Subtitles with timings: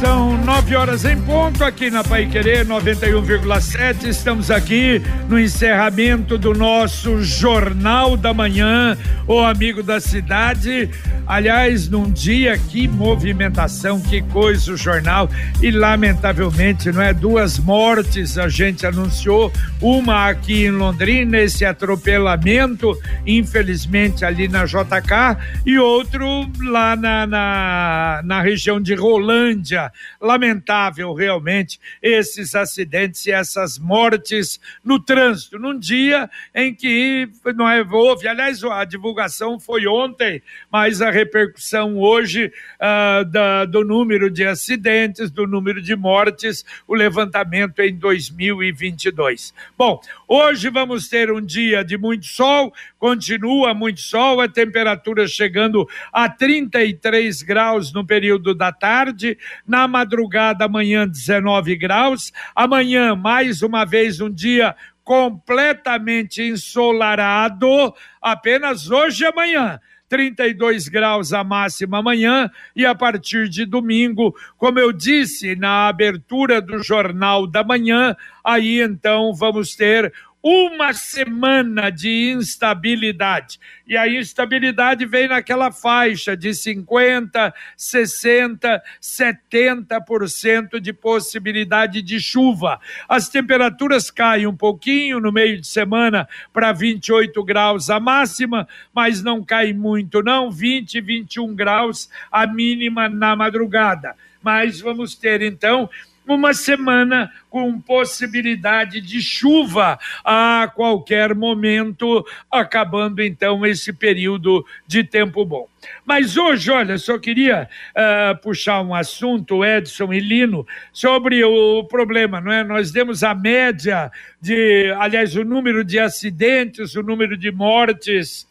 [0.00, 4.04] São nove horas em ponto aqui na Pai Querer 91,7.
[4.06, 10.90] Estamos aqui no encerramento do nosso Jornal da Manhã, o amigo da cidade.
[11.26, 15.28] Aliás, num dia que movimentação, que coisa o jornal.
[15.60, 17.12] E lamentavelmente, não é?
[17.12, 25.36] Duas mortes a gente anunciou, uma aqui em Londrina, esse atropelamento, infelizmente ali na JK,
[25.64, 29.85] e outro lá na, na, na região de Rolândia.
[30.20, 37.82] Lamentável realmente esses acidentes e essas mortes no trânsito, num dia em que não é,
[37.82, 44.44] houve, aliás, a divulgação foi ontem, mas a repercussão hoje uh, da, do número de
[44.44, 49.54] acidentes, do número de mortes, o levantamento em 2022.
[49.76, 55.88] Bom, hoje vamos ter um dia de muito sol, continua muito sol, a temperatura chegando
[56.12, 63.84] a 33 graus no período da tarde, na madrugada amanhã 19 graus, amanhã mais uma
[63.84, 69.80] vez um dia completamente ensolarado, apenas hoje e amanhã.
[70.08, 76.60] 32 graus a máxima amanhã e a partir de domingo, como eu disse na abertura
[76.60, 80.12] do Jornal da Manhã, aí então vamos ter
[80.48, 83.58] uma semana de instabilidade.
[83.84, 92.78] E a instabilidade vem naquela faixa de 50, 60, 70% de possibilidade de chuva.
[93.08, 99.24] As temperaturas caem um pouquinho no meio de semana para 28 graus a máxima, mas
[99.24, 104.14] não cai muito não, 20, 21 graus a mínima na madrugada.
[104.40, 105.90] Mas vamos ter então
[106.26, 115.44] uma semana com possibilidade de chuva a qualquer momento, acabando então esse período de tempo
[115.44, 115.68] bom.
[116.04, 122.40] Mas hoje, olha, só queria uh, puxar um assunto, Edson e Lino, sobre o problema,
[122.40, 122.64] não é?
[122.64, 124.10] Nós demos a média
[124.40, 128.46] de, aliás, o número de acidentes, o número de mortes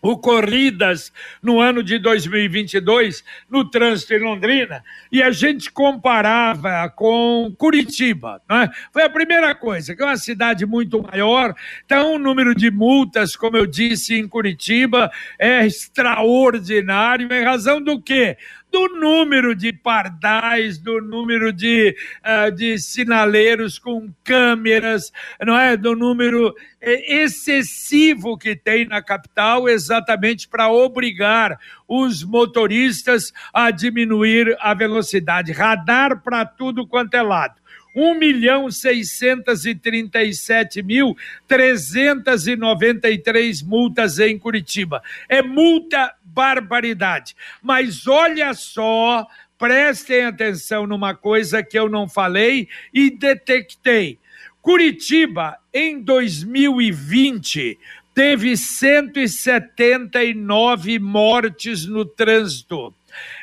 [0.00, 8.40] ocorridas no ano de 2022 no trânsito em Londrina e a gente comparava com Curitiba,
[8.48, 8.70] né?
[8.92, 11.54] Foi a primeira coisa, que é uma cidade muito maior,
[11.84, 18.00] então o número de multas, como eu disse, em Curitiba é extraordinário, em razão do
[18.00, 18.36] quê?
[18.70, 25.12] Do número de pardais, do número de, uh, de sinaleiros com câmeras,
[25.44, 25.76] não é?
[25.76, 34.56] Do número eh, excessivo que tem na capital, exatamente para obrigar os motoristas a diminuir
[34.60, 35.52] a velocidade.
[35.52, 37.60] Radar para tudo quanto é lado.
[37.98, 41.14] 1 milhão 637 mil
[41.46, 45.02] 393 multas em Curitiba.
[45.28, 47.36] É multa barbaridade.
[47.60, 49.26] Mas olha só,
[49.58, 54.18] prestem atenção numa coisa que eu não falei e detectei.
[54.62, 57.78] Curitiba, em 2020,
[58.14, 62.92] teve 179 mortes no trânsito.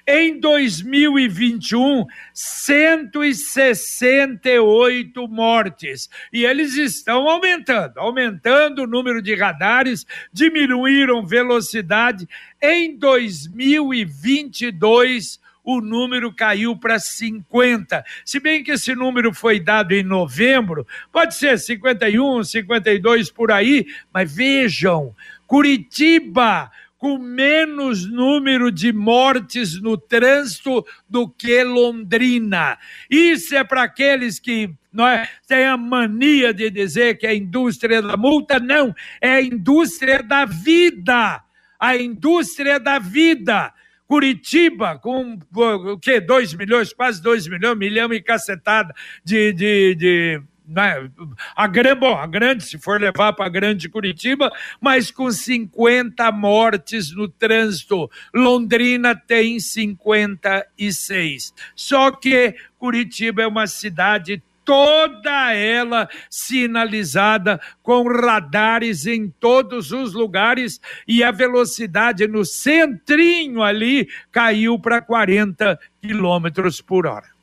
[0.07, 6.09] Em 2021, 168 mortes.
[6.31, 12.25] E eles estão aumentando, aumentando o número de radares, diminuíram velocidade.
[12.61, 18.05] Em 2022, o número caiu para 50.
[18.23, 23.87] Se bem que esse número foi dado em novembro, pode ser 51, 52 por aí,
[24.13, 25.13] mas vejam,
[25.47, 32.77] Curitiba com menos número de mortes no trânsito do que Londrina.
[33.09, 37.35] Isso é para aqueles que não é, têm a mania de dizer que é a
[37.35, 38.59] indústria da multa.
[38.59, 41.43] Não, é a indústria da vida.
[41.77, 43.73] A indústria da vida.
[44.07, 46.21] Curitiba, com o quê?
[46.21, 51.09] 2 milhões, quase 2 milhões, milhão e cacetada de, de, de né,
[51.55, 54.51] a, grande, bom, a grande, se for levar para a grande Curitiba,
[54.81, 58.09] mas com 50 mortes no trânsito.
[58.33, 61.53] Londrina tem 56.
[61.75, 70.81] Só que Curitiba é uma cidade toda ela sinalizada com radares em todos os lugares
[71.07, 77.34] e a velocidade no centrinho ali caiu para 40 quilômetros por hora.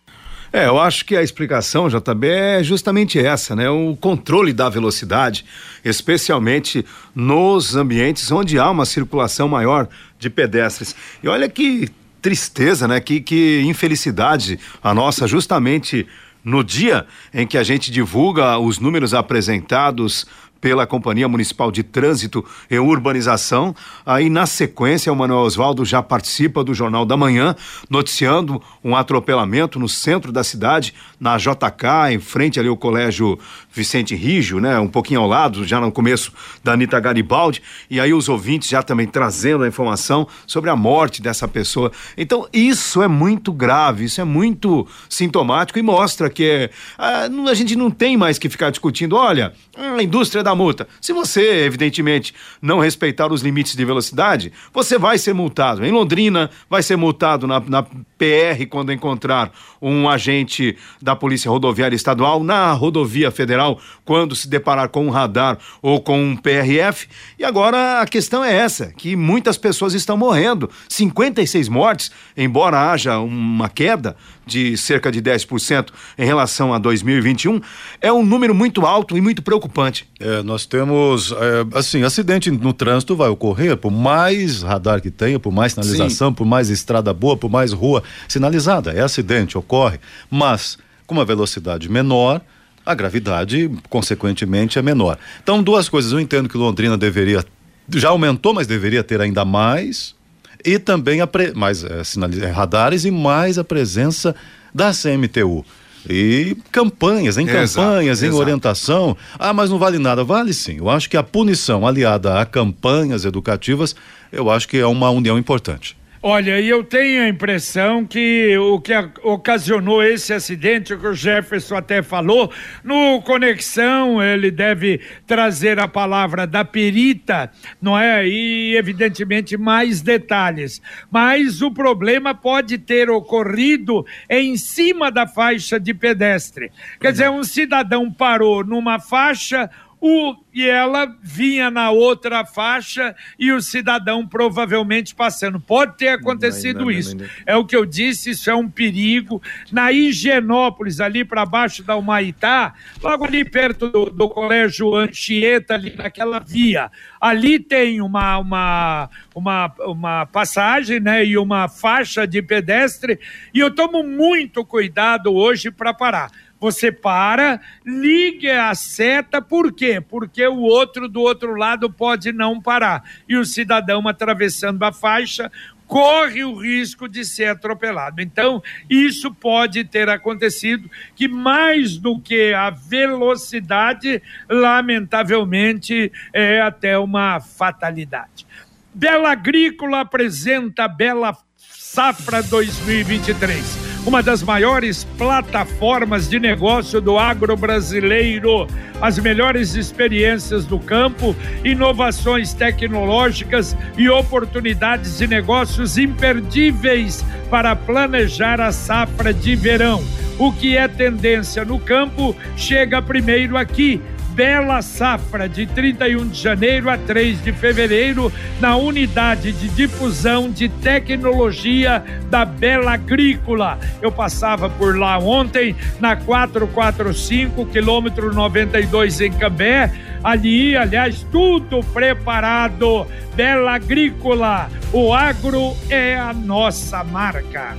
[0.53, 3.71] É, eu acho que a explicação, JB, é justamente essa, né?
[3.71, 5.47] O controle da velocidade,
[5.83, 6.85] especialmente
[7.15, 9.89] nos ambientes onde há uma circulação maior
[10.19, 10.95] de pedestres.
[11.23, 11.89] E olha que
[12.21, 13.01] tristeza, né?
[13.01, 16.07] Que, que infelicidade a nossa, justamente
[16.45, 20.27] no dia em que a gente divulga os números apresentados
[20.63, 23.75] pela Companhia Municipal de Trânsito e Urbanização.
[24.07, 27.57] Aí, na sequência, o Manuel Oswaldo já participa do Jornal da Manhã,
[27.91, 33.37] noticiando um atropelamento no centro da cidade, na JK, em frente ali ao Colégio
[33.73, 34.79] Vicente Rígio, né?
[34.79, 36.33] Um pouquinho ao lado, já no começo
[36.63, 37.61] da Anitta Garibaldi.
[37.91, 41.91] E aí, os ouvintes já também trazendo a informação sobre a morte dessa pessoa.
[42.17, 47.55] Então, isso é muito grave, isso é muito sintomático e mostra que a, ah, a
[47.55, 50.89] gente não tem mais que ficar discutindo, olha, a indústria da multa.
[51.01, 55.85] Se você, evidentemente, não respeitar os limites de velocidade, você vai ser multado.
[55.85, 61.97] Em Londrina, vai ser multado na, na PR quando encontrar um agente da Polícia Rodoviária
[61.97, 67.09] Estadual, na rodovia federal, quando se deparar com um radar ou com um PRF.
[67.39, 70.71] E agora a questão é essa: que muitas pessoas estão morrendo.
[70.89, 74.17] 56 mortes, embora haja uma queda
[74.47, 77.61] de cerca de 10% em relação a 2021,
[78.01, 80.07] é um número muito alto e muito preocupante.
[80.19, 85.39] É, nós temos, é, assim, acidente no trânsito vai ocorrer, por mais radar que tenha,
[85.39, 86.35] por mais sinalização, Sim.
[86.35, 89.99] por mais estrada boa, por mais rua sinalizada, é acidente, ocorre,
[90.31, 92.41] mas com uma velocidade menor,
[92.85, 95.19] a gravidade, consequentemente, é menor.
[95.43, 97.45] Então, duas coisas, eu entendo que Londrina deveria,
[97.89, 100.15] já aumentou, mas deveria ter ainda mais,
[100.65, 102.03] e também a pre, mais é,
[102.43, 104.35] é, radares e mais a presença
[104.75, 105.65] da CMTU.
[106.09, 109.17] E campanhas, em campanhas, exato, em orientação.
[109.39, 110.25] Ah, mas não vale nada.
[110.25, 110.79] Vale sim.
[110.79, 113.95] Eu acho que a punição aliada a campanhas educativas,
[114.33, 115.97] eu acho que é uma união importante.
[116.25, 118.93] Olha, e eu tenho a impressão que o que
[119.25, 122.49] ocasionou esse acidente, que o Jefferson até falou,
[122.85, 128.25] no Conexão ele deve trazer a palavra da perita, não é?
[128.25, 130.81] E evidentemente mais detalhes.
[131.11, 136.71] Mas o problema pode ter ocorrido em cima da faixa de pedestre.
[137.01, 139.69] Quer dizer, um cidadão parou numa faixa
[140.05, 145.61] o, e ela vinha na outra faixa e o cidadão provavelmente passando.
[145.61, 147.17] Pode ter acontecido não, não, não, isso.
[147.47, 149.41] É o que eu disse, isso é um perigo.
[149.71, 155.95] Na Higienópolis, ali para baixo da Humaitá, logo ali perto do, do Colégio Anchieta, ali
[155.95, 156.91] naquela via,
[157.21, 163.21] ali tem uma, uma, uma, uma passagem né, e uma faixa de pedestre
[163.55, 166.29] e eu tomo muito cuidado hoje para parar
[166.63, 170.01] você para, ligue a seta, por quê?
[170.01, 173.03] Porque o outro do outro lado pode não parar.
[173.29, 175.51] E o cidadão atravessando a faixa
[175.89, 178.23] corre o risco de ser atropelado.
[178.23, 187.41] Então, isso pode ter acontecido, que mais do que a velocidade, lamentavelmente, é até uma
[187.41, 188.47] fatalidade.
[188.95, 198.67] Bela Agrícola apresenta Bela Safra 2023 uma das maiores plataformas de negócio do agro brasileiro.
[199.01, 208.73] As melhores experiências do campo, inovações tecnológicas e oportunidades de negócios imperdíveis para planejar a
[208.73, 210.03] safra de verão.
[210.39, 214.01] O que é tendência no campo chega primeiro aqui
[214.35, 220.69] Bela Safra, de 31 de janeiro a 3 de fevereiro, na unidade de difusão de
[220.69, 223.79] tecnologia da Bela Agrícola.
[224.01, 229.93] Eu passava por lá ontem, na 445, quilômetro 92 em Cambé.
[230.25, 233.07] Ali, aliás, tudo preparado.
[233.35, 237.77] Bela Agrícola, o agro é a nossa marca.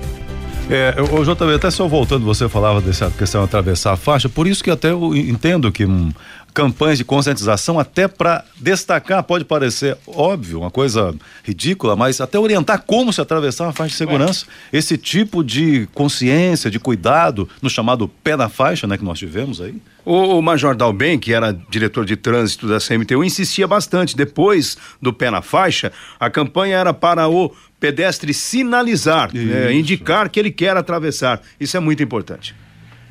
[0.69, 4.47] É, o JB, até só voltando, você falava dessa questão de atravessar a faixa, por
[4.47, 5.85] isso que até eu entendo que
[6.53, 12.83] campanhas de conscientização até para destacar, pode parecer óbvio, uma coisa ridícula, mas até orientar
[12.85, 14.45] como se atravessar uma faixa de segurança.
[14.71, 14.77] É.
[14.77, 19.59] Esse tipo de consciência, de cuidado, no chamado pé na faixa, né, que nós tivemos
[19.59, 19.75] aí.
[20.05, 24.15] O, o Major Dalben, que era diretor de trânsito da CMTU, insistia bastante.
[24.15, 30.39] Depois do pé na faixa, a campanha era para o pedestre sinalizar, né, indicar que
[30.39, 31.41] ele quer atravessar.
[31.59, 32.55] Isso é muito importante.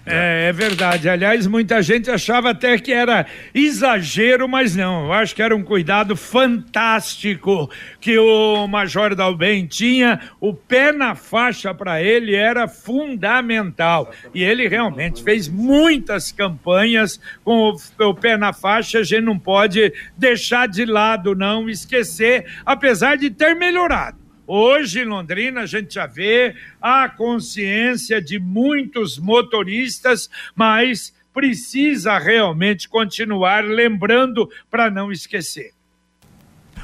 [0.04, 1.08] É, é verdade.
[1.08, 5.06] Aliás, muita gente achava até que era exagero, mas não.
[5.06, 10.20] Eu acho que era um cuidado fantástico que o Major Dalben tinha.
[10.40, 14.12] O pé na faixa para ele era fundamental.
[14.34, 18.98] E ele realmente fez muitas campanhas com o, o pé na faixa.
[18.98, 24.21] A gente não pode deixar de lado, não, esquecer, apesar de ter melhorado.
[24.46, 32.88] Hoje em Londrina a gente já vê a consciência de muitos motoristas, mas precisa realmente
[32.88, 35.72] continuar lembrando para não esquecer.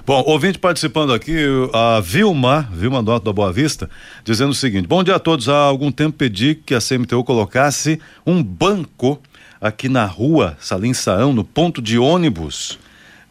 [0.07, 1.37] Bom, ouvinte participando aqui,
[1.75, 3.91] a Vilma, Vilma Nota da Boa Vista,
[4.25, 5.51] dizendo o seguinte: Bom dia a todos.
[5.51, 9.21] Há algum tempo pedi que a CMTU colocasse um banco
[9.61, 12.79] aqui na rua Salim Saão, no ponto de ônibus,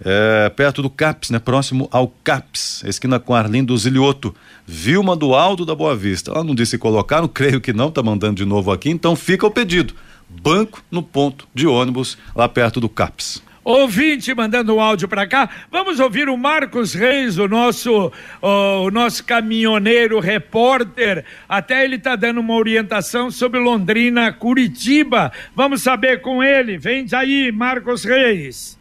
[0.04, 1.39] é, perto do CAPS, né?
[1.39, 4.36] Próximo ao CAPS, esquina com Arlindo Zilioto.
[4.66, 6.32] Vilma do Alto da Boa Vista.
[6.32, 9.48] Ela não disse colocar, não creio que não, tá mandando de novo aqui, então fica
[9.48, 9.94] o pedido.
[10.30, 13.42] Banco no ponto de ônibus, lá perto do CAPS.
[13.63, 15.50] Ouvinte mandando um áudio para cá.
[15.70, 21.25] Vamos ouvir o Marcos Reis, o nosso, o nosso caminhoneiro repórter.
[21.50, 25.34] Até ele está dando uma orientação sobre Londrina, Curitiba.
[25.54, 26.77] Vamos saber com ele.
[26.77, 28.77] Vem aí, Marcos Reis.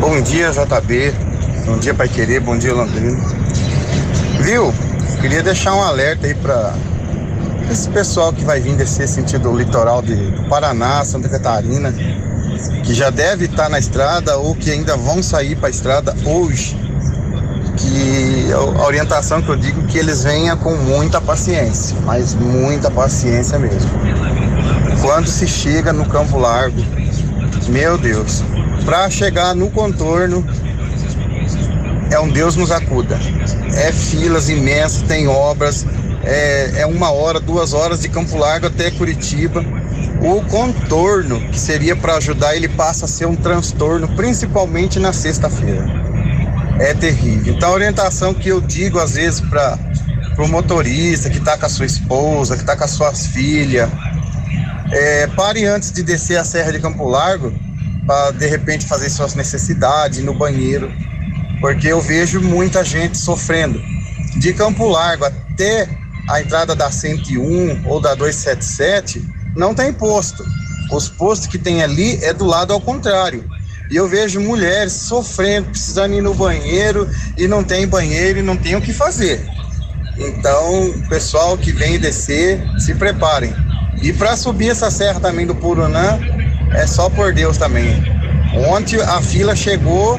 [0.00, 1.14] Bom dia, JB.
[1.66, 2.40] Bom dia, Pai Querer.
[2.40, 3.18] Bom dia, Londrina.
[4.40, 4.72] Viu?
[5.20, 6.74] Queria deixar um alerta aí para
[7.70, 11.94] esse pessoal que vai vir descer sentido litoral de, do Paraná, Santa Catarina
[12.84, 16.76] que já deve estar na estrada ou que ainda vão sair para a estrada hoje,
[17.76, 23.58] que a orientação que eu digo que eles venham com muita paciência, mas muita paciência
[23.58, 23.90] mesmo.
[25.00, 26.82] Quando se chega no Campo Largo,
[27.70, 28.42] meu Deus,
[28.84, 30.46] para chegar no contorno
[32.10, 33.18] é um Deus nos acuda.
[33.76, 35.86] É filas imensas, tem obras,
[36.24, 39.64] é, é uma hora, duas horas de Campo Largo até Curitiba
[40.22, 45.86] o contorno, que seria para ajudar, ele passa a ser um transtorno, principalmente na sexta-feira.
[46.78, 47.54] É terrível.
[47.54, 49.78] Então, a orientação que eu digo às vezes para
[50.38, 53.88] o motorista que está com a sua esposa, que está com as suas filhas,
[54.92, 57.52] é, pare antes de descer a Serra de Campo Largo
[58.06, 60.90] para de repente fazer suas necessidades no banheiro,
[61.60, 63.80] porque eu vejo muita gente sofrendo.
[64.36, 65.88] De Campo Largo até
[66.28, 69.22] a entrada da 101 ou da 277,
[69.56, 70.44] não tem posto.
[70.92, 73.44] Os postos que tem ali é do lado ao contrário.
[73.90, 78.56] E eu vejo mulheres sofrendo, precisando ir no banheiro e não tem banheiro e não
[78.56, 79.44] tem o que fazer.
[80.16, 83.52] Então, pessoal que vem descer, se preparem.
[84.02, 86.18] E para subir essa serra também do Purunã,
[86.72, 88.02] é só por Deus também.
[88.68, 90.18] Ontem a fila chegou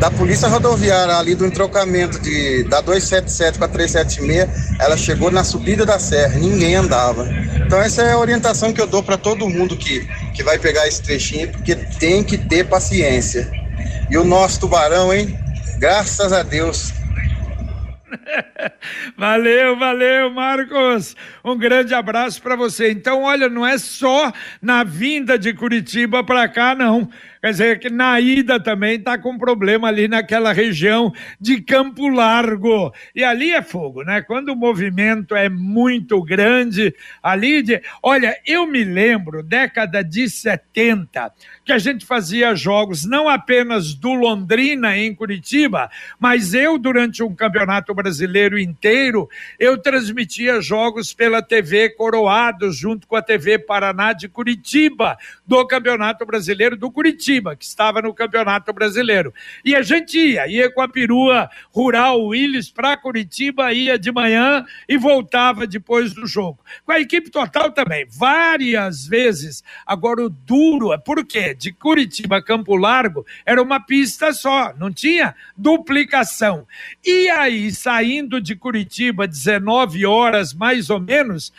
[0.00, 5.84] da Polícia Rodoviária ali do entrocamento de, da 277 para 376, ela chegou na subida
[5.84, 7.28] da serra, ninguém andava.
[7.66, 10.88] Então essa é a orientação que eu dou para todo mundo que, que vai pegar
[10.88, 13.50] esse trechinho, porque tem que ter paciência.
[14.10, 15.38] E o nosso tubarão, hein?
[15.78, 16.94] Graças a Deus,
[19.16, 21.16] valeu, valeu, Marcos.
[21.44, 22.90] Um grande abraço para você.
[22.90, 27.08] Então, olha, não é só na vinda de Curitiba para cá, não.
[27.40, 32.92] Quer dizer que na ida também está com problema ali naquela região de Campo Largo.
[33.14, 34.20] E ali é fogo, né?
[34.20, 37.80] Quando o movimento é muito grande, ali de.
[38.02, 41.32] Olha, eu me lembro, década de 70,
[41.70, 47.32] que a gente fazia jogos não apenas do Londrina em Curitiba, mas eu, durante um
[47.32, 54.28] campeonato brasileiro inteiro, eu transmitia jogos pela TV Coroado, junto com a TV Paraná de
[54.28, 57.54] Curitiba, do Campeonato Brasileiro do Curitiba.
[57.54, 59.32] Que estava no Campeonato Brasileiro.
[59.64, 64.64] E a gente ia, ia com a perua rural Willis para Curitiba, ia de manhã
[64.88, 66.58] e voltava depois do jogo.
[66.84, 69.62] Com a equipe total também, várias vezes.
[69.86, 74.90] Agora, o duro é porque de Curitiba a Campo Largo era uma pista só, não
[74.90, 76.66] tinha duplicação.
[77.04, 81.52] E aí, saindo de Curitiba, 19 horas mais ou menos,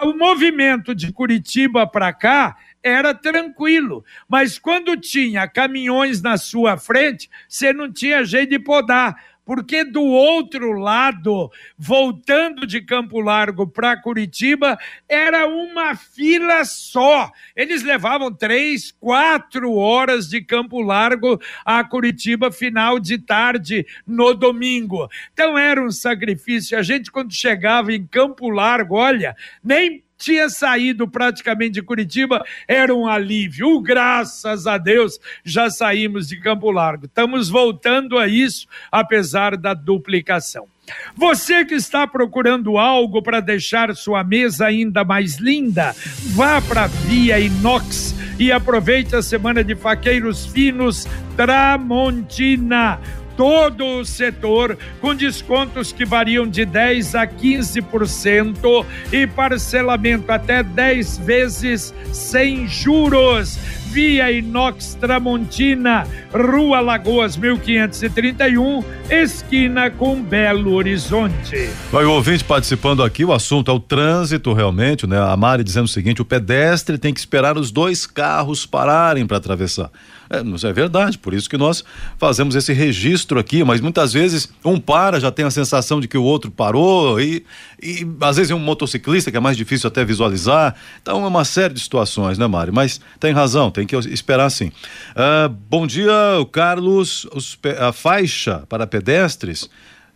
[0.00, 4.04] o movimento de Curitiba para cá era tranquilo.
[4.28, 9.20] Mas quando tinha caminhões na sua frente, você não tinha jeito de podar.
[9.48, 14.78] Porque do outro lado, voltando de Campo Largo para Curitiba,
[15.08, 17.32] era uma fila só.
[17.56, 25.08] Eles levavam três, quatro horas de Campo Largo a Curitiba, final de tarde, no domingo.
[25.32, 26.78] Então era um sacrifício.
[26.78, 32.94] A gente, quando chegava em Campo Largo, olha, nem tinha saído praticamente de Curitiba, era
[32.94, 33.68] um alívio.
[33.68, 37.06] Uh, graças a Deus, já saímos de Campo Largo.
[37.06, 40.66] Estamos voltando a isso, apesar da duplicação.
[41.14, 45.94] Você que está procurando algo para deixar sua mesa ainda mais linda,
[46.34, 51.06] vá para Via Inox e aproveite a semana de faqueiros finos
[51.36, 52.98] Tramontina
[53.38, 61.18] todo o setor, com descontos que variam de 10 a 15% e parcelamento até 10
[61.18, 63.56] vezes sem juros.
[63.90, 71.70] Via Inox Tramontina, Rua Lagoas 1531, esquina com Belo Horizonte.
[71.90, 75.18] Vai o ouvinte participando aqui, o assunto é o trânsito realmente, né?
[75.18, 79.38] A Mari dizendo o seguinte: o pedestre tem que esperar os dois carros pararem para
[79.38, 79.90] atravessar.
[80.30, 81.82] É, isso é verdade, por isso que nós
[82.18, 86.18] fazemos esse registro aqui, mas muitas vezes um para, já tem a sensação de que
[86.18, 87.44] o outro parou, e,
[87.82, 90.74] e às vezes é um motociclista que é mais difícil até visualizar.
[91.00, 92.70] Então é uma série de situações, né, Mari?
[92.70, 94.68] Mas tem razão, tem que esperar sim.
[95.12, 96.12] Uh, bom dia,
[96.52, 97.26] Carlos.
[97.32, 99.68] Os, a faixa para pedestres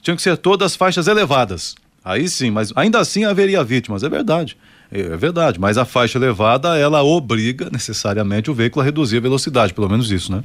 [0.02, 1.74] tinham que ser todas faixas elevadas.
[2.04, 4.56] Aí sim, mas ainda assim haveria vítimas, é verdade.
[4.94, 9.72] É verdade, mas a faixa elevada, ela obriga necessariamente o veículo a reduzir a velocidade,
[9.72, 10.44] pelo menos isso, né?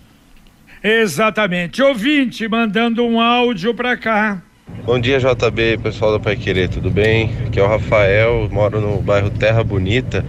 [0.82, 1.82] Exatamente.
[1.82, 4.42] Ouvinte mandando um áudio para cá.
[4.86, 7.32] Bom dia, JB, pessoal da Pai Querer, tudo bem?
[7.46, 10.24] Aqui é o Rafael, moro no bairro Terra Bonita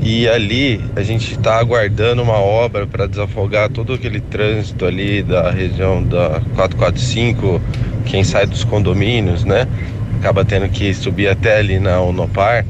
[0.00, 5.50] e ali a gente está aguardando uma obra para desafogar todo aquele trânsito ali da
[5.50, 7.60] região da 445,
[8.04, 9.66] quem sai dos condomínios, né?
[10.20, 12.64] Acaba tendo que subir até ali na Unopar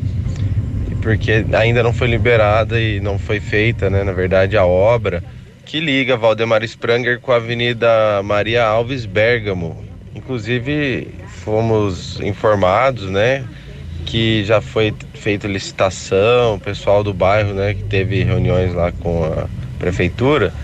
[1.04, 5.22] porque ainda não foi liberada e não foi feita, né, na verdade, a obra
[5.66, 9.84] que liga Valdemar Spranger com a Avenida Maria Alves Bergamo.
[10.14, 13.44] Inclusive, fomos informados, né,
[14.06, 19.24] que já foi feita licitação, o pessoal do bairro, né, que teve reuniões lá com
[19.24, 19.46] a
[19.78, 20.54] prefeitura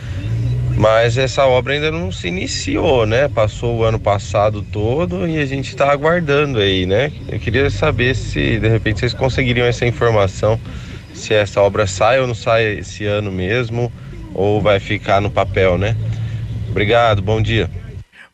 [0.81, 3.29] mas essa obra ainda não se iniciou, né?
[3.29, 7.13] Passou o ano passado todo e a gente está aguardando aí, né?
[7.29, 10.59] Eu queria saber se de repente vocês conseguiriam essa informação,
[11.13, 13.93] se essa obra sai ou não sai esse ano mesmo,
[14.33, 15.95] ou vai ficar no papel, né?
[16.71, 17.69] Obrigado, bom dia.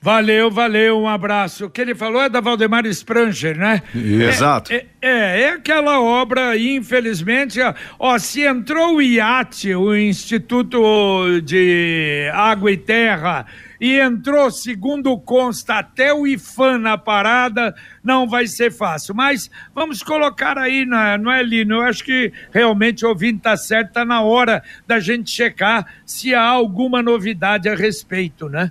[0.06, 1.66] Valeu, valeu, um abraço.
[1.66, 3.82] O que ele falou é da Valdemar Spranger, né?
[3.92, 4.72] Exato.
[4.72, 7.58] É, é, é, aquela obra, infelizmente,
[7.98, 13.46] ó, se entrou o IAT, o Instituto de Água e Terra,
[13.80, 19.14] e entrou, segundo consta, até o IFAM na parada, não vai ser fácil.
[19.14, 21.76] Mas vamos colocar aí, na, não é, Lino?
[21.76, 26.34] Eu acho que realmente o ouvinte está certo, está na hora da gente checar se
[26.34, 28.70] há alguma novidade a respeito, né?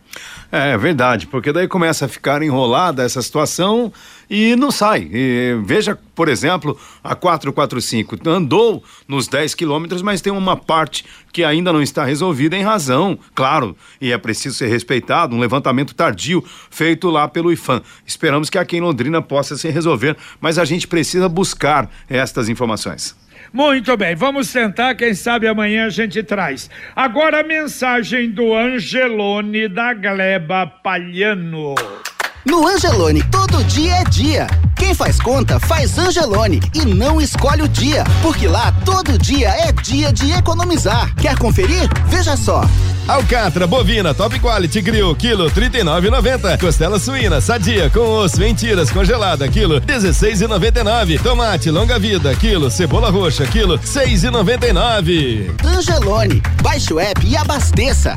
[0.52, 3.92] É, é verdade, porque daí começa a ficar enrolada essa situação
[4.29, 5.08] e não sai.
[5.12, 11.44] E veja, por exemplo, a 445 andou nos 10 quilômetros, mas tem uma parte que
[11.44, 16.44] ainda não está resolvida em razão, claro, e é preciso ser respeitado, um levantamento tardio
[16.70, 17.81] feito lá pelo IFAM.
[18.05, 23.16] Esperamos que aqui em Londrina possa se resolver, mas a gente precisa buscar estas informações.
[23.53, 26.70] Muito bem, vamos tentar, quem sabe amanhã a gente traz.
[26.96, 31.75] Agora a mensagem do Angelone da Gleba Palhano.
[32.46, 34.48] No Angelone, todo dia é dia.
[34.75, 39.72] Quem faz conta, faz Angelone e não escolhe o dia, porque lá todo dia é
[39.72, 41.12] dia de economizar.
[41.16, 41.90] Quer conferir?
[42.08, 42.64] Veja só.
[43.08, 46.60] Alcatra bovina Top Quality Grill, quilo 39,90.
[46.60, 51.20] Costela suína sadia com osso em tiras congelada, quilo 16,99.
[51.22, 52.70] Tomate longa vida, quilo.
[52.70, 55.50] Cebola roxa, quilo 6,99.
[55.66, 58.14] Angelone, baixe o app e abasteça.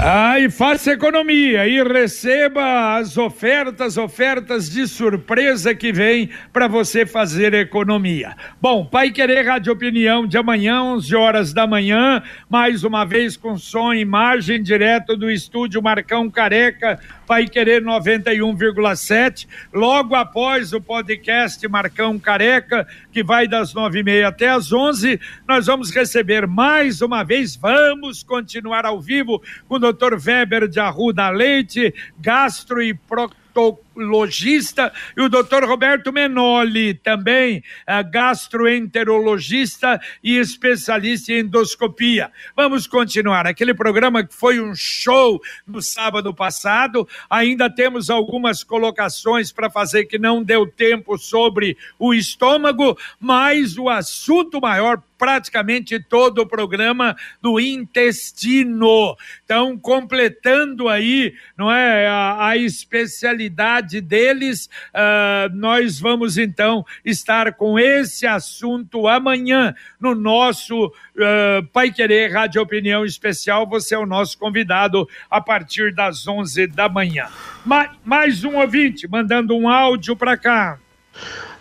[0.00, 7.04] Ah, e faça economia e receba as ofertas, ofertas de surpresa que vem para você
[7.04, 8.36] fazer economia.
[8.62, 13.58] Bom, Pai Querer Rádio Opinião de amanhã, 11 horas da manhã, mais uma vez com
[13.58, 19.46] som e imagem direto do estúdio Marcão Careca, Pai Querer 91,7.
[19.70, 25.20] Logo após o podcast Marcão Careca, que vai das nove e meia até as onze,
[25.46, 30.14] nós vamos receber mais uma vez, vamos continuar ao vivo com o Dr.
[30.14, 33.47] Weber de Arruda Leite, gastro e proctologista
[33.96, 37.62] logista, e o doutor Roberto Menoli, também
[38.10, 42.30] gastroenterologista e especialista em endoscopia.
[42.54, 43.46] Vamos continuar.
[43.46, 50.04] Aquele programa que foi um show no sábado passado, ainda temos algumas colocações para fazer
[50.04, 57.16] que não deu tempo sobre o estômago, mas o assunto maior praticamente todo o programa
[57.42, 59.16] do intestino.
[59.44, 64.70] Então, completando aí, não é, a, a especialidade deles.
[64.94, 72.62] Uh, nós vamos então estar com esse assunto amanhã no nosso uh, Pai Querer Rádio
[72.62, 73.68] Opinião Especial.
[73.68, 77.26] Você é o nosso convidado a partir das 11 da manhã.
[77.64, 80.78] Ma mais um ouvinte mandando um áudio para cá.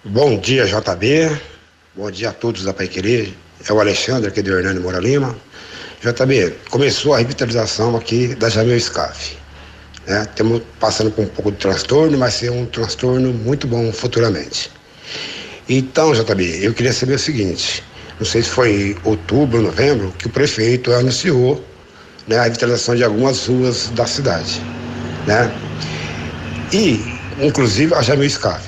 [0.04, 1.40] Bom dia, JB.
[1.96, 3.34] Bom dia a todos da Pai Querer.
[3.70, 5.36] É o Alexandre aqui do Hernando Moura Lima.
[6.02, 9.36] JB, começou a revitalização aqui da Jamil Scaf.
[10.08, 10.22] Né?
[10.22, 14.72] Estamos passando por um pouco de transtorno, mas ser um transtorno muito bom futuramente.
[15.68, 17.84] Então, JB, eu queria saber o seguinte:
[18.18, 21.62] não sei se foi outubro, novembro, que o prefeito anunciou
[22.26, 24.62] né, a revitalização de algumas ruas da cidade.
[25.26, 25.52] Né?
[26.72, 27.04] E,
[27.46, 28.64] inclusive, a Jamil Scaff.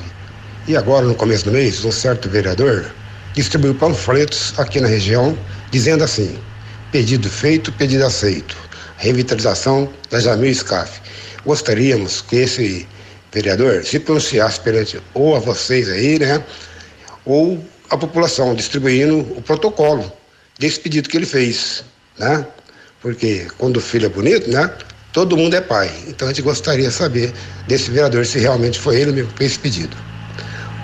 [0.67, 2.91] E agora, no começo do mês, um certo vereador
[3.33, 5.37] distribuiu panfletos aqui na região,
[5.71, 6.37] dizendo assim:
[6.91, 8.55] pedido feito, pedido aceito.
[8.97, 11.01] Revitalização da Jamil Scaff.
[11.45, 12.87] Gostaríamos que esse
[13.31, 16.43] vereador se pronunciasse perante ou a vocês aí, né?
[17.25, 20.11] Ou a população, distribuindo o protocolo
[20.59, 21.83] desse pedido que ele fez,
[22.17, 22.45] né?
[23.01, 24.69] Porque quando o filho é bonito, né?
[25.13, 25.91] Todo mundo é pai.
[26.07, 27.33] Então a gente gostaria de saber
[27.67, 30.08] desse vereador se realmente foi ele mesmo que fez esse pedido.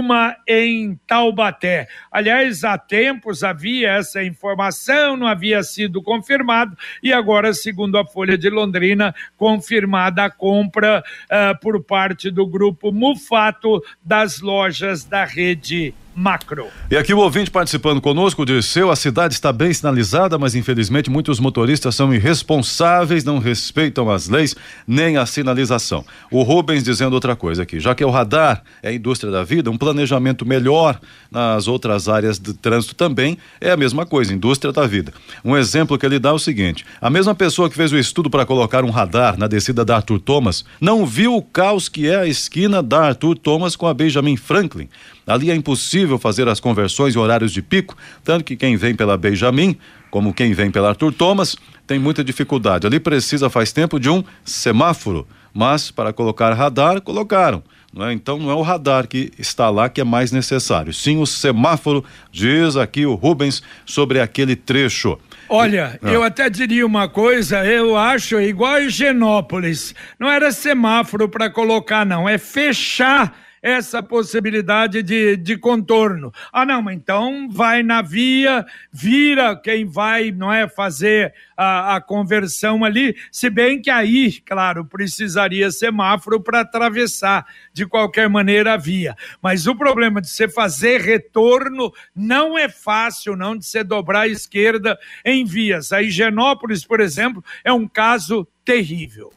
[0.47, 1.87] em Taubaté.
[2.11, 8.37] Aliás, há tempos havia essa informação, não havia sido confirmado, e agora, segundo a Folha
[8.37, 15.93] de Londrina, confirmada a compra uh, por parte do grupo Mufato das lojas da rede
[16.17, 16.67] macro.
[16.89, 21.39] E aqui o ouvinte participando conosco disse: a cidade está bem sinalizada, mas infelizmente muitos
[21.39, 24.55] motoristas são irresponsáveis, não respeitam as leis
[24.87, 26.03] nem a sinalização.
[26.31, 29.69] O Rubens dizendo outra coisa aqui, já que o radar é a indústria da vida,
[29.69, 30.99] um planejamento melhor
[31.29, 35.13] nas outras áreas de trânsito também é a mesma coisa, indústria da vida.
[35.45, 38.27] Um exemplo que ele dá é o seguinte: a mesma pessoa que fez o estudo
[38.27, 42.15] para colocar um radar na descida da Arthur Thomas não viu o caos que é
[42.15, 44.89] a esquina da Arthur Thomas com a Benjamin Franklin.
[45.27, 49.17] Ali é impossível fazer as conversões em horários de pico, tanto que quem vem pela
[49.17, 49.77] Benjamin,
[50.09, 52.87] como quem vem pela Arthur Thomas, tem muita dificuldade.
[52.87, 57.61] Ali precisa faz tempo de um semáforo, mas para colocar radar, colocaram.
[57.93, 58.13] Não é?
[58.13, 62.03] Então não é o radar que está lá que é mais necessário, sim o semáforo,
[62.31, 65.17] diz aqui o Rubens sobre aquele trecho.
[65.49, 66.09] Olha, ah.
[66.09, 69.95] eu até diria uma coisa, eu acho igual a Higienópolis.
[70.19, 76.31] Não era semáforo para colocar, não, é fechar essa possibilidade de, de contorno.
[76.51, 82.83] Ah, não, então vai na via, vira quem vai, não é, fazer a, a conversão
[82.83, 89.15] ali, se bem que aí, claro, precisaria semáforo para atravessar de qualquer maneira a via.
[89.41, 94.27] Mas o problema de você fazer retorno não é fácil, não, de você dobrar a
[94.27, 95.91] esquerda em vias.
[95.91, 99.31] A Higienópolis, por exemplo, é um caso terrível.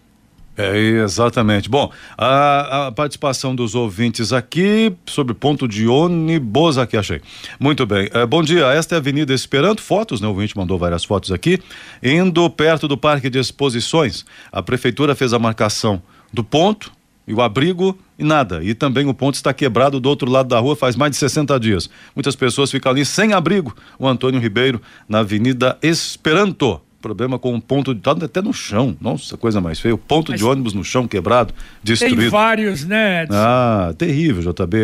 [0.61, 1.69] É, exatamente.
[1.69, 7.21] Bom, a, a, participação dos ouvintes aqui sobre ponto de ônibus aqui, achei.
[7.59, 8.09] Muito bem.
[8.13, 10.27] É, bom dia, esta é a Avenida Esperanto, fotos, né?
[10.27, 11.59] O ouvinte mandou várias fotos aqui.
[12.03, 16.93] Indo perto do Parque de Exposições, a prefeitura fez a marcação do ponto,
[17.27, 18.63] e o abrigo e nada.
[18.63, 21.61] E também o ponto está quebrado do outro lado da rua faz mais de 60
[21.61, 21.89] dias.
[22.15, 23.75] Muitas pessoas ficam ali sem abrigo.
[23.99, 28.01] O Antônio Ribeiro, na Avenida Esperanto problema com um ponto de.
[28.01, 28.97] Tá até no chão.
[29.01, 29.95] Nossa, coisa mais feia.
[29.95, 32.21] O ponto Mas de ônibus no chão quebrado, destruído.
[32.21, 33.25] Tem vários, né?
[33.25, 33.35] Edson?
[33.37, 34.77] Ah, terrível, JB.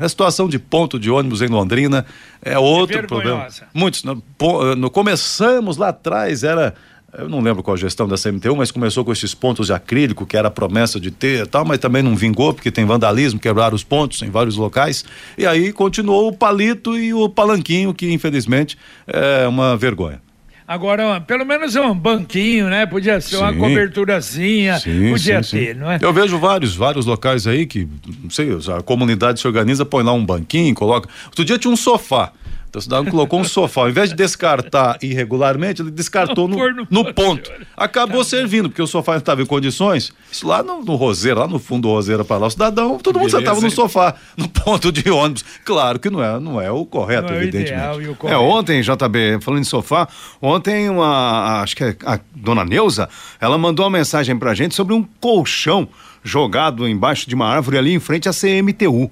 [0.00, 2.04] A situação de ponto de ônibus em Londrina
[2.42, 3.46] é outro é problema.
[3.72, 4.02] Muitos.
[4.02, 4.22] No,
[4.76, 6.74] no, começamos lá atrás, era.
[7.16, 10.26] Eu não lembro qual a gestão da CMTU, mas começou com esses pontos de acrílico,
[10.26, 13.74] que era a promessa de ter tal, mas também não vingou, porque tem vandalismo, quebraram
[13.74, 15.06] os pontos em vários locais.
[15.36, 18.76] E aí continuou o palito e o palanquinho, que infelizmente
[19.06, 20.20] é uma vergonha.
[20.68, 22.84] Agora, pelo menos é um banquinho, né?
[22.84, 23.42] Podia ser sim.
[23.42, 25.98] uma coberturazinha, sim, podia sim, ter, não é?
[25.98, 27.88] Eu vejo vários, vários locais aí que,
[28.22, 31.08] não sei, a comunidade se organiza, põe lá um banquinho, coloca.
[31.24, 32.32] Outro dia tinha um sofá.
[32.68, 33.82] Então o cidadão colocou um sofá.
[33.82, 36.56] Ao invés de descartar irregularmente, ele descartou no,
[36.90, 37.50] no, ponto.
[37.76, 40.12] Acabou tá servindo, porque o sofá não estava em condições.
[40.30, 43.18] Isso lá no, no Roseira, lá no fundo do Roseira para lá, o cidadão, todo
[43.18, 45.44] mundo estava no sofá, no ponto de ônibus.
[45.64, 48.08] Claro que não é, não é o correto, é evidentemente.
[48.08, 48.40] O correto.
[48.40, 50.06] É, ontem, JB, falando em sofá,
[50.40, 53.08] ontem uma, acho que é a dona Neuza,
[53.40, 55.88] ela mandou uma mensagem pra gente sobre um colchão
[56.22, 59.10] jogado embaixo de uma árvore ali em frente à CMTU.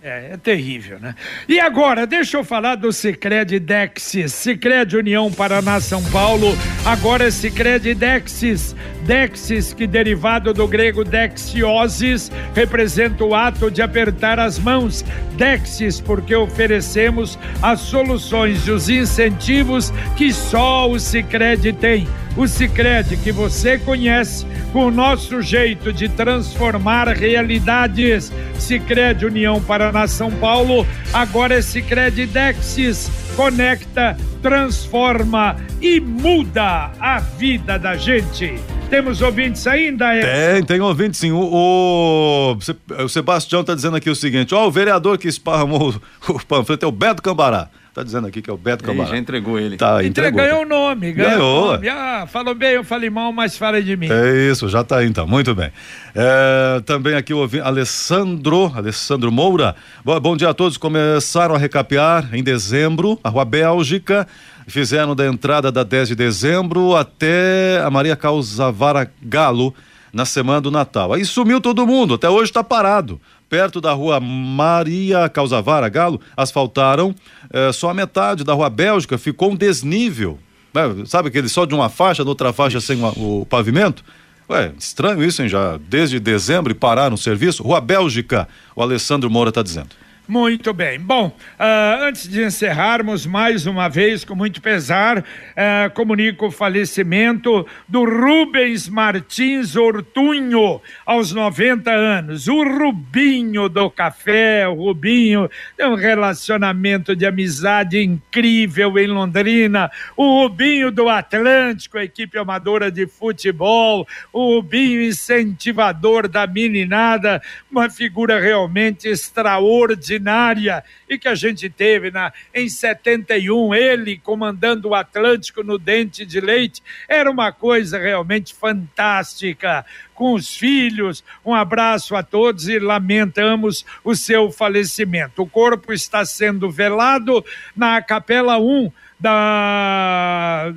[0.00, 1.12] É, é terrível, né?
[1.48, 4.32] E agora, deixa eu falar do Cicred Dexis.
[4.32, 8.76] Cicred União Paraná São Paulo, agora é Cicred Dexis.
[9.04, 15.04] Dexis, que derivado do grego dexiosis, representa o ato de apertar as mãos.
[15.36, 22.06] Dexis, porque oferecemos as soluções e os incentivos que só o Cicred tem
[22.38, 28.32] o Sicredi que você conhece, com o nosso jeito de transformar realidades.
[28.56, 33.10] Sicredi União Paraná São Paulo, agora é Sicredi Dexis.
[33.34, 38.54] Conecta, transforma e muda a vida da gente.
[38.88, 40.14] Temos ouvintes ainda?
[40.14, 40.54] É?
[40.54, 41.32] Tem, tem ouvintes sim.
[41.32, 45.94] O, o, o Sebastião está dizendo aqui o seguinte: ó, o vereador que esparramou
[46.28, 47.68] o panfleto é o Beto Cambará.
[47.98, 49.10] Tá dizendo aqui que é o Beto Camargo.
[49.10, 49.76] já entregou ele.
[49.76, 50.40] Tá, entregou.
[50.40, 51.30] Ganhou o nome, ganhou.
[51.32, 51.72] ganhou.
[51.72, 51.88] Nome.
[51.88, 54.06] Ah, falou bem, eu falei mal, mas fala de mim.
[54.08, 55.72] É isso, já tá aí então, muito bem.
[56.14, 59.74] É, também aqui o Alessandro, Alessandro Moura.
[60.04, 60.78] Bom, bom dia a todos.
[60.78, 64.28] Começaram a recapear em dezembro, a Rua Bélgica.
[64.68, 69.74] Fizeram da entrada da 10 de dezembro até a Maria Causavara Galo
[70.12, 71.12] na semana do Natal.
[71.14, 77.14] Aí sumiu todo mundo, até hoje está parado perto da rua Maria Causavara Galo, asfaltaram
[77.50, 80.38] eh, só a metade da rua Bélgica, ficou um desnível.
[80.72, 81.04] Né?
[81.06, 84.04] Sabe aquele só de uma faixa, da outra faixa sem uma, o pavimento?
[84.50, 85.48] Ué, estranho isso, hein?
[85.48, 87.62] Já desde dezembro e pararam o serviço.
[87.62, 89.88] Rua Bélgica, o Alessandro Moura está dizendo.
[90.28, 91.00] Muito bem.
[91.00, 97.66] Bom, uh, antes de encerrarmos, mais uma vez, com muito pesar, uh, comunico o falecimento
[97.88, 102.46] do Rubens Martins Ortunho, aos 90 anos.
[102.46, 109.90] O Rubinho do café, o Rubinho tem um relacionamento de amizade incrível em Londrina.
[110.14, 114.06] O Rubinho do Atlântico, a equipe amadora de futebol.
[114.30, 122.10] O Rubinho incentivador da meninada, uma figura realmente extraordinária extraordinária e que a gente teve
[122.10, 128.54] na, em 71, ele comandando o Atlântico no Dente de Leite, era uma coisa realmente
[128.54, 129.86] fantástica.
[130.14, 135.42] Com os filhos, um abraço a todos e lamentamos o seu falecimento.
[135.42, 137.44] O corpo está sendo velado
[137.76, 140.72] na Capela 1 da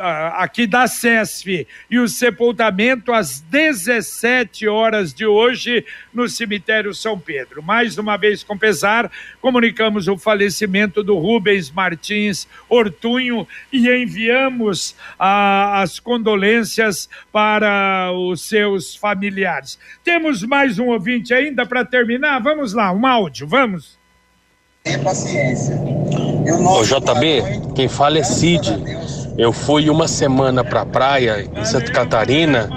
[0.00, 7.62] aqui da CESF e o sepultamento às 17 horas de hoje no cemitério São Pedro.
[7.62, 9.10] Mais uma vez, com pesar,
[9.40, 18.94] comunicamos o falecimento do Rubens Martins Ortunho e enviamos ah, as condolências para os seus
[18.94, 19.78] familiares.
[20.02, 22.40] Temos mais um ouvinte ainda para terminar?
[22.40, 23.98] Vamos lá, um áudio, vamos.
[24.82, 25.76] Tenha paciência.
[25.76, 29.19] Ô JB, quem fala é Cid.
[29.40, 32.68] Eu fui uma semana para a praia em Santa Catarina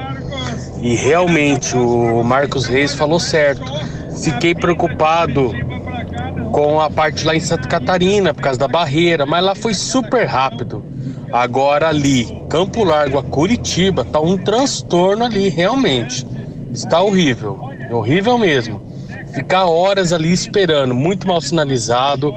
[0.82, 3.70] e realmente o Marcos Reis falou certo.
[4.24, 5.52] Fiquei preocupado
[6.54, 10.26] com a parte lá em Santa Catarina por causa da barreira, mas lá foi super
[10.26, 10.82] rápido.
[11.34, 16.26] Agora ali, Campo Largo a Curitiba, tá um transtorno ali, realmente.
[16.72, 17.60] Está horrível,
[17.92, 18.82] horrível mesmo.
[19.34, 22.34] Ficar horas ali esperando, muito mal sinalizado.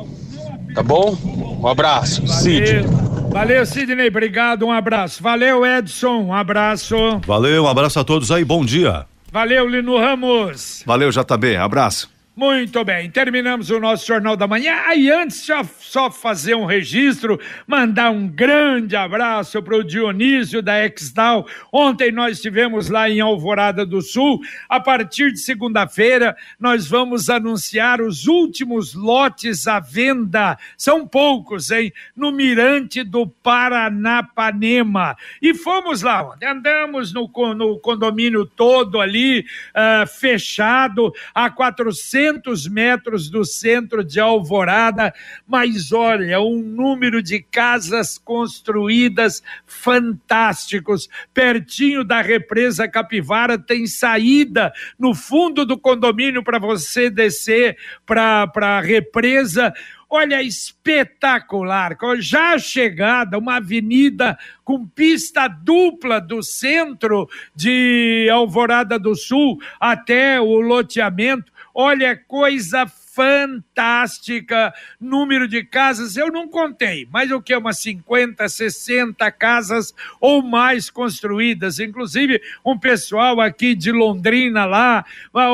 [0.75, 1.17] Tá bom?
[1.63, 3.06] Um abraço, Cid.
[3.37, 5.23] Valeu, Sidney, obrigado, um abraço.
[5.23, 6.97] Valeu, Edson, um abraço.
[7.27, 9.05] Valeu, um abraço a todos aí, bom dia.
[9.31, 10.83] Valeu, Lino Ramos.
[10.87, 12.11] Valeu, JB, abraço.
[12.39, 14.83] Muito bem, terminamos o nosso Jornal da Manhã.
[14.85, 20.85] Aí antes, só, só fazer um registro, mandar um grande abraço para o Dionísio da
[20.85, 21.47] Exdal.
[21.73, 24.39] Ontem nós estivemos lá em Alvorada do Sul.
[24.69, 30.59] A partir de segunda-feira, nós vamos anunciar os últimos lotes à venda.
[30.77, 31.91] São poucos, hein?
[32.15, 35.17] No Mirante do Paranapanema.
[35.41, 43.31] E fomos lá, andamos no, no condomínio todo ali, uh, fechado, a 400 200 metros
[43.31, 45.15] do centro de Alvorada,
[45.47, 51.09] mas olha, um número de casas construídas fantásticos.
[51.33, 58.81] Pertinho da represa Capivara tem saída no fundo do condomínio para você descer para a
[58.81, 59.73] represa.
[60.09, 61.97] Olha, espetacular.
[62.19, 70.61] Já chegada, uma avenida com pista dupla do centro de Alvorada do Sul até o
[70.61, 74.73] loteamento Olha, coisa fantástica.
[74.99, 77.55] Número de casas, eu não contei, mas o que?
[77.55, 81.79] Umas 50, 60 casas ou mais construídas.
[81.79, 85.49] Inclusive, um pessoal aqui de Londrina lá, vai,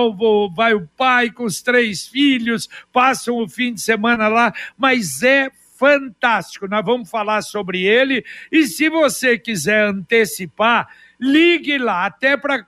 [0.55, 5.51] vai o pai com os três filhos, passam o fim de semana lá, mas é
[5.77, 6.69] fantástico.
[6.69, 8.25] Nós vamos falar sobre ele.
[8.53, 10.89] E se você quiser antecipar,
[11.23, 12.67] ligue lá, até para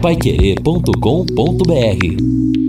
[0.02, 2.67] Paiquerê.com.br